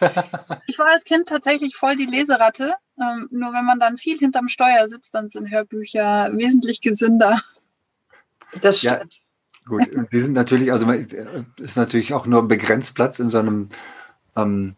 [0.66, 2.74] Ich war als Kind tatsächlich voll die Leseratte.
[3.00, 7.42] Ähm, nur wenn man dann viel hinterm Steuer sitzt, dann sind Hörbücher wesentlich gesünder.
[8.60, 9.00] Das Ja.
[9.66, 11.06] Gut, die sind natürlich, also man-
[11.58, 13.70] ist natürlich auch nur begrenzt Platz in so einem
[14.36, 14.76] ähm,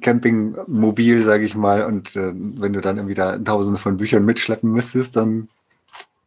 [0.00, 1.84] Campingmobil, sage ich mal.
[1.84, 5.48] Und äh, wenn du dann irgendwie da tausende von Büchern mitschleppen müsstest, dann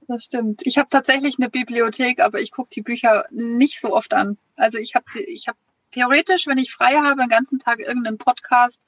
[0.07, 0.61] Das stimmt.
[0.65, 4.37] Ich habe tatsächlich eine Bibliothek, aber ich gucke die Bücher nicht so oft an.
[4.55, 5.55] Also ich habe ich hab
[5.91, 8.81] theoretisch, wenn ich frei habe, den ganzen Tag irgendeinen Podcast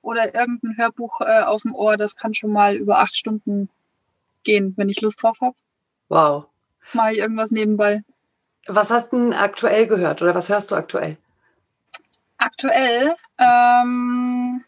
[0.00, 3.68] oder irgendein Hörbuch äh, auf dem Ohr, das kann schon mal über acht Stunden
[4.44, 5.56] gehen, wenn ich Lust drauf habe.
[6.08, 6.46] Wow.
[6.92, 8.02] Mache ich irgendwas nebenbei.
[8.66, 11.16] Was hast du denn aktuell gehört oder was hörst du aktuell?
[12.38, 14.64] Aktuell, ähm,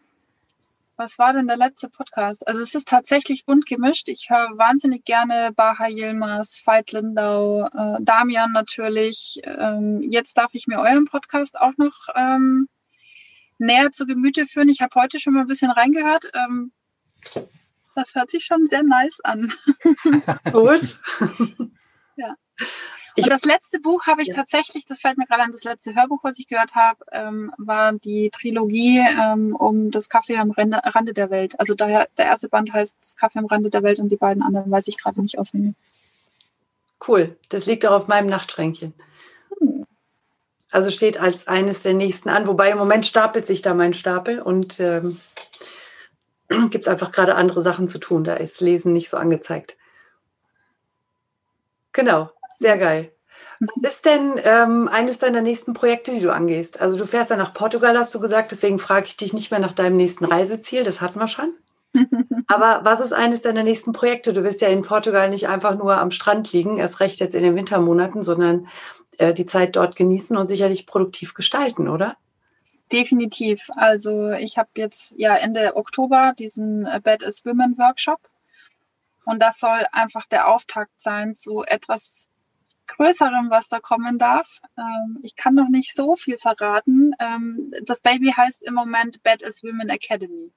[0.96, 2.46] was war denn der letzte Podcast?
[2.46, 4.08] Also es ist tatsächlich bunt gemischt.
[4.08, 9.40] Ich höre wahnsinnig gerne Baha Yilmaz, Veit Lindau, äh, Damian natürlich.
[9.44, 12.68] Ähm, jetzt darf ich mir euren Podcast auch noch ähm,
[13.58, 14.68] näher zu Gemüte führen.
[14.68, 16.30] Ich habe heute schon mal ein bisschen reingehört.
[16.34, 16.72] Ähm,
[17.94, 19.52] das hört sich schon sehr nice an.
[20.52, 21.00] Gut.
[22.18, 22.34] Ja.
[23.14, 24.34] Ich- Und das letzte Buch habe ich Ja.
[24.34, 27.92] tatsächlich, das fällt mir gerade an, das letzte Hörbuch, was ich gehört habe, ähm, war
[27.92, 31.58] die Trilogie ähm, um das Kaffee am Rande, Rande der Welt.
[31.58, 34.42] Also daher, der erste Band heißt Das Kaffee am Rande der Welt und die beiden
[34.42, 35.74] anderen weiß ich gerade nicht auswendig.
[37.06, 37.36] Cool.
[37.48, 38.92] Das liegt auch auf meinem Nachtschränkchen.
[39.60, 39.86] Hm.
[40.70, 42.46] Also steht als eines der nächsten an.
[42.46, 45.18] Wobei im Moment stapelt sich da mein Stapel und ähm,
[46.70, 48.24] gibt es einfach gerade andere Sachen zu tun.
[48.24, 49.77] Da ist Lesen nicht so angezeigt.
[51.98, 52.30] Genau,
[52.60, 53.10] sehr geil.
[53.58, 56.80] Was ist denn ähm, eines deiner nächsten Projekte, die du angehst?
[56.80, 59.58] Also du fährst ja nach Portugal, hast du gesagt, deswegen frage ich dich nicht mehr
[59.58, 61.54] nach deinem nächsten Reiseziel, das hatten wir schon.
[62.46, 64.32] Aber was ist eines deiner nächsten Projekte?
[64.32, 67.42] Du wirst ja in Portugal nicht einfach nur am Strand liegen, erst recht jetzt in
[67.42, 68.68] den Wintermonaten, sondern
[69.16, 72.16] äh, die Zeit dort genießen und sicherlich produktiv gestalten, oder?
[72.92, 73.70] Definitiv.
[73.74, 78.20] Also ich habe jetzt ja Ende Oktober diesen äh, Bed as Women Workshop
[79.28, 82.28] und das soll einfach der Auftakt sein zu etwas
[82.86, 84.60] Größerem, was da kommen darf.
[84.78, 87.12] Ähm, ich kann noch nicht so viel verraten.
[87.20, 90.50] Ähm, das Baby heißt im Moment Bed as Women Academy.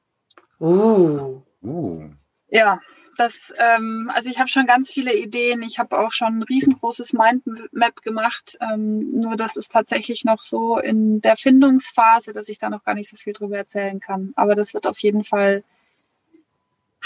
[0.62, 1.42] Uh.
[1.62, 2.12] Uh.
[2.48, 2.80] Ja,
[3.18, 5.64] das, ähm, also ich habe schon ganz viele Ideen.
[5.64, 8.58] Ich habe auch schon ein riesengroßes Mindmap gemacht.
[8.62, 12.94] Ähm, nur das ist tatsächlich noch so in der Findungsphase, dass ich da noch gar
[12.94, 14.32] nicht so viel drüber erzählen kann.
[14.38, 15.66] Aber das wird auf jeden Fall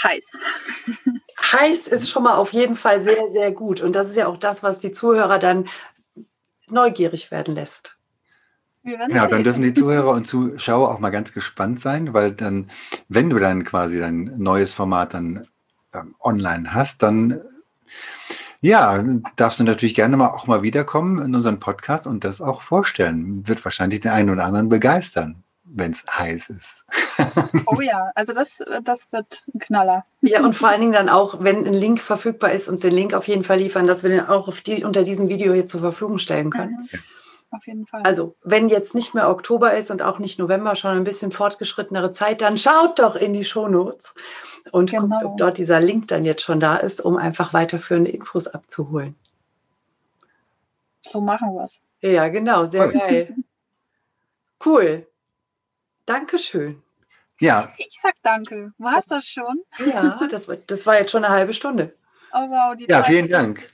[0.02, 0.24] heiß.
[1.52, 3.80] Heiß ist schon mal auf jeden Fall sehr, sehr gut.
[3.80, 5.66] Und das ist ja auch das, was die Zuhörer dann
[6.68, 7.96] neugierig werden lässt.
[8.82, 12.70] Ja, dann dürfen die Zuhörer und Zuschauer auch mal ganz gespannt sein, weil dann,
[13.08, 15.48] wenn du dann quasi dein neues Format dann
[15.92, 17.42] ähm, online hast, dann
[18.60, 19.04] ja,
[19.34, 23.46] darfst du natürlich gerne mal auch mal wiederkommen in unseren Podcast und das auch vorstellen.
[23.48, 26.86] Wird wahrscheinlich den einen oder anderen begeistern, wenn es heiß ist.
[27.66, 30.04] oh ja, also das, das wird ein Knaller.
[30.20, 33.14] Ja, und vor allen Dingen dann auch, wenn ein Link verfügbar ist, uns den Link
[33.14, 36.18] auf jeden Fall liefern, dass wir den auch die, unter diesem Video hier zur Verfügung
[36.18, 36.88] stellen können.
[36.92, 36.98] Mhm
[37.56, 38.02] auf jeden Fall.
[38.02, 42.12] Also, wenn jetzt nicht mehr Oktober ist und auch nicht November, schon ein bisschen fortgeschrittenere
[42.12, 44.14] Zeit, dann schaut doch in die Shownotes
[44.72, 45.02] und genau.
[45.02, 49.14] guckt, ob dort dieser Link dann jetzt schon da ist, um einfach weiterführende Infos abzuholen.
[51.00, 51.78] So machen wir es.
[52.00, 53.34] Ja, genau, sehr geil.
[54.64, 55.06] Cool.
[56.06, 56.82] Dankeschön.
[57.38, 57.72] Ja.
[57.76, 58.72] Ich sag danke.
[58.78, 59.60] War es das schon?
[59.84, 61.94] Ja, das, das war jetzt schon eine halbe Stunde.
[62.32, 63.66] Oh wow, ja, vielen Dank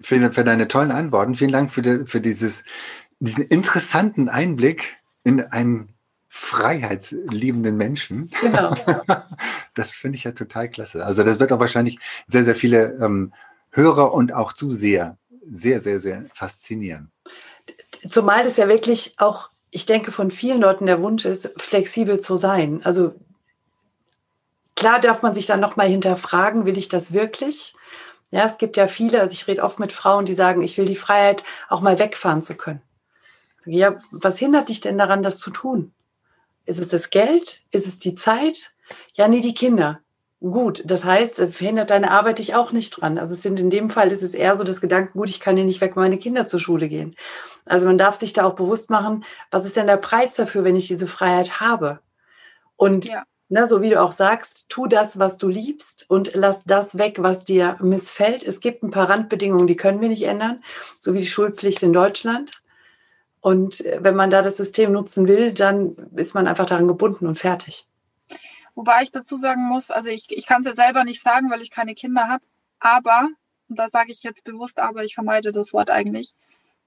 [0.00, 1.34] für, für deine tollen Antworten.
[1.34, 2.64] Vielen Dank für, die, für dieses
[3.20, 5.94] diesen interessanten Einblick in einen
[6.28, 8.30] freiheitsliebenden Menschen.
[8.40, 8.76] Genau.
[9.76, 11.04] Das finde ich ja total klasse.
[11.04, 13.34] Also das wird auch wahrscheinlich sehr, sehr viele ähm,
[13.72, 15.18] Hörer und auch Zuseher
[15.52, 17.10] sehr, sehr, sehr faszinieren.
[18.08, 22.36] Zumal das ja wirklich auch, ich denke, von vielen Leuten der Wunsch ist, flexibel zu
[22.36, 22.80] sein.
[22.84, 23.16] Also
[24.76, 27.74] klar darf man sich dann nochmal hinterfragen, will ich das wirklich?
[28.30, 30.84] Ja, es gibt ja viele, also ich rede oft mit Frauen, die sagen, ich will
[30.84, 32.82] die Freiheit, auch mal wegfahren zu können.
[33.66, 35.92] Ja, was hindert dich denn daran, das zu tun?
[36.66, 37.64] Ist es das Geld?
[37.72, 38.74] Ist es die Zeit?
[39.14, 40.00] Ja, nee, die Kinder.
[40.50, 43.16] Gut, das heißt, verhindert deine Arbeit dich auch nicht dran.
[43.16, 45.56] Also es sind in dem Fall ist es eher so das Gedanken, gut, ich kann
[45.56, 47.16] hier nicht weg, meine Kinder zur Schule gehen.
[47.64, 50.76] Also man darf sich da auch bewusst machen, was ist denn der Preis dafür, wenn
[50.76, 52.00] ich diese Freiheit habe?
[52.76, 53.22] Und ja.
[53.48, 57.16] ne, so wie du auch sagst, tu das, was du liebst und lass das weg,
[57.20, 58.42] was dir missfällt.
[58.42, 60.62] Es gibt ein paar Randbedingungen, die können wir nicht ändern,
[61.00, 62.50] so wie die Schulpflicht in Deutschland.
[63.40, 67.26] Und äh, wenn man da das System nutzen will, dann ist man einfach daran gebunden
[67.26, 67.86] und fertig.
[68.74, 71.62] Wobei ich dazu sagen muss, also ich, ich kann es ja selber nicht sagen, weil
[71.62, 72.44] ich keine Kinder habe,
[72.80, 73.28] aber,
[73.68, 76.34] und da sage ich jetzt bewusst, aber ich vermeide das Wort eigentlich,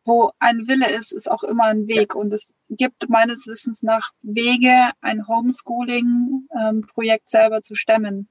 [0.04, 2.15] wo ein Wille ist, ist auch immer ein Weg.
[2.15, 8.30] Und es gibt meines Wissens nach Wege, ein Homeschooling-Projekt ähm, selber zu stemmen.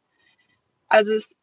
[0.89, 1.35] Also es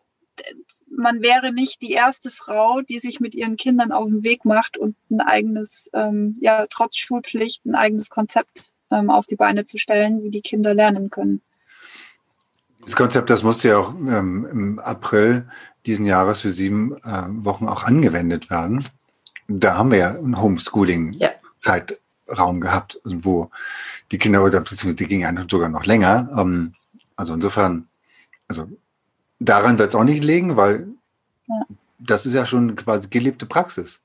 [0.90, 4.78] man wäre nicht die erste Frau, die sich mit ihren Kindern auf den Weg macht
[4.78, 9.78] und ein eigenes, ähm, ja, trotz Schulpflicht, ein eigenes Konzept ähm, auf die Beine zu
[9.78, 11.42] stellen, wie die Kinder lernen können.
[12.86, 15.48] Das Konzept, das musste ja auch ähm, im April
[15.86, 18.84] diesen Jahres für sieben äh, Wochen auch angewendet werden.
[19.48, 22.62] Da haben wir ja einen Homeschooling-Zeitraum ja.
[22.62, 23.52] gehabt, wo
[24.12, 26.30] die Kinder, oder beziehungsweise die gingen sogar noch länger.
[26.38, 26.74] Ähm,
[27.16, 27.88] also insofern,
[28.48, 28.68] also
[29.40, 30.88] daran wird es auch nicht liegen, weil
[31.48, 31.66] ja.
[32.00, 34.00] das ist ja schon quasi gelebte Praxis.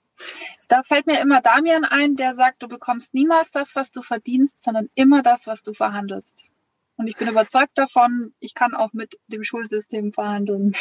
[0.66, 4.62] Da fällt mir immer Damian ein, der sagt, du bekommst niemals das, was du verdienst,
[4.62, 6.50] sondern immer das, was du verhandelst.
[6.98, 10.74] Und ich bin überzeugt davon, ich kann auch mit dem Schulsystem verhandeln.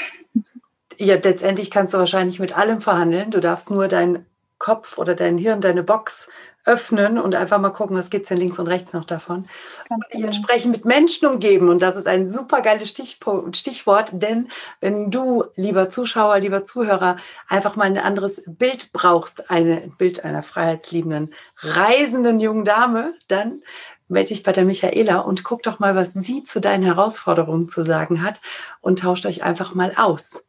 [0.98, 3.32] Ja, letztendlich kannst du wahrscheinlich mit allem verhandeln.
[3.32, 4.26] Du darfst nur deinen
[4.58, 6.28] Kopf oder dein Hirn, deine Box
[6.66, 9.48] öffnen und einfach mal gucken, was gibt es denn links und rechts noch davon.
[9.88, 10.26] Ganz genau.
[10.26, 11.70] Entsprechend mit Menschen umgeben.
[11.70, 14.50] Und das ist ein super geiles Stichwort, denn
[14.82, 20.44] wenn du, lieber Zuschauer, lieber Zuhörer, einfach mal ein anderes Bild brauchst, ein Bild einer
[20.44, 23.62] freiheitsliebenden, reisenden jungen Dame, dann
[24.08, 27.84] melde dich bei der Michaela und guck doch mal, was sie zu deinen Herausforderungen zu
[27.84, 28.42] sagen hat
[28.82, 30.44] und tauscht euch einfach mal aus.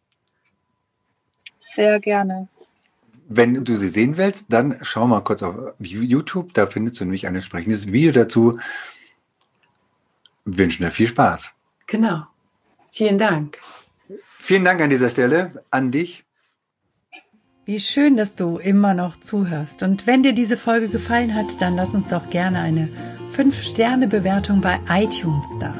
[1.59, 2.49] Sehr gerne.
[3.29, 7.27] Wenn du sie sehen willst, dann schau mal kurz auf YouTube, da findest du nämlich
[7.27, 8.59] ein entsprechendes Video dazu.
[10.45, 11.51] wünschen dir viel Spaß.
[11.87, 12.27] Genau.
[12.91, 13.59] Vielen Dank.
[14.39, 16.25] Vielen Dank an dieser Stelle an dich.
[17.69, 19.83] Wie schön, dass du immer noch zuhörst.
[19.83, 22.89] Und wenn dir diese Folge gefallen hat, dann lass uns doch gerne eine
[23.37, 25.75] 5-Sterne-Bewertung bei iTunes da.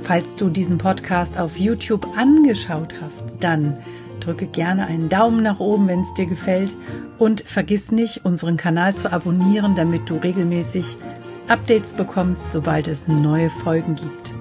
[0.00, 3.76] Falls du diesen Podcast auf YouTube angeschaut hast, dann
[4.20, 6.74] drücke gerne einen Daumen nach oben, wenn es dir gefällt.
[7.18, 10.96] Und vergiss nicht, unseren Kanal zu abonnieren, damit du regelmäßig
[11.46, 14.32] Updates bekommst, sobald es neue Folgen gibt.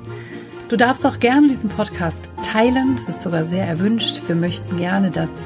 [0.70, 2.95] Du darfst auch gerne diesen Podcast teilen.
[2.95, 4.22] Das ist sogar sehr erwünscht.
[4.28, 5.43] Wir möchten gerne, dass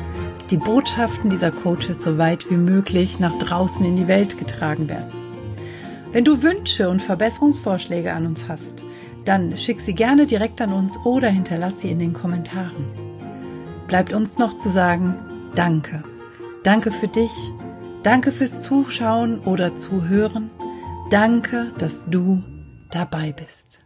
[0.50, 5.12] die Botschaften dieser Coaches so weit wie möglich nach draußen in die Welt getragen werden.
[6.12, 8.84] Wenn du Wünsche und Verbesserungsvorschläge an uns hast,
[9.26, 12.86] dann schick sie gerne direkt an uns oder hinterlass sie in den Kommentaren.
[13.88, 15.16] Bleibt uns noch zu sagen,
[15.56, 16.04] danke.
[16.64, 17.32] Danke für dich.
[18.04, 20.50] Danke fürs Zuschauen oder Zuhören.
[21.12, 22.44] Danke, dass du
[22.90, 23.79] dabei bist.